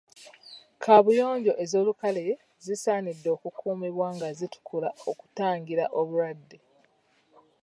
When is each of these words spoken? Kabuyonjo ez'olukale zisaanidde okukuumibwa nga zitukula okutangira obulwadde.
Kabuyonjo 0.83 1.53
ez'olukale 1.63 2.25
zisaanidde 2.65 3.29
okukuumibwa 3.35 4.07
nga 4.15 4.27
zitukula 4.37 4.89
okutangira 5.11 5.85
obulwadde. 5.99 6.57